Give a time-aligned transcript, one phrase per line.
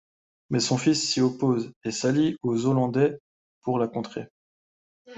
[0.49, 3.19] Mais son fils s'y oppose et s'allie aux Hollandais
[3.61, 4.29] pour la contrer.